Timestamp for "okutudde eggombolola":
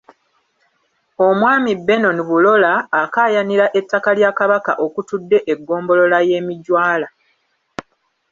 4.85-6.17